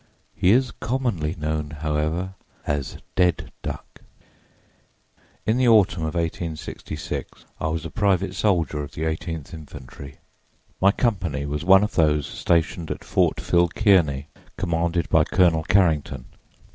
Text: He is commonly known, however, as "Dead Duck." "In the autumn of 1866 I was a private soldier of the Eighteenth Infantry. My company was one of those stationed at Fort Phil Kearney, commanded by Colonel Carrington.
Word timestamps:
He 0.35 0.49
is 0.49 0.71
commonly 0.79 1.35
known, 1.37 1.69
however, 1.69 2.33
as 2.65 2.97
"Dead 3.15 3.51
Duck." 3.61 4.01
"In 5.45 5.57
the 5.57 5.67
autumn 5.67 6.01
of 6.05 6.15
1866 6.15 7.45
I 7.59 7.67
was 7.67 7.85
a 7.85 7.91
private 7.91 8.33
soldier 8.33 8.81
of 8.81 8.93
the 8.93 9.03
Eighteenth 9.05 9.53
Infantry. 9.53 10.15
My 10.81 10.91
company 10.91 11.45
was 11.45 11.63
one 11.63 11.83
of 11.83 11.93
those 11.93 12.25
stationed 12.25 12.89
at 12.89 13.03
Fort 13.03 13.39
Phil 13.39 13.67
Kearney, 13.67 14.27
commanded 14.57 15.07
by 15.07 15.23
Colonel 15.23 15.63
Carrington. 15.65 16.25